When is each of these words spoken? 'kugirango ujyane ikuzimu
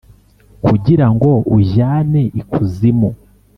'kugirango 0.63 1.29
ujyane 1.57 2.21
ikuzimu 2.41 3.09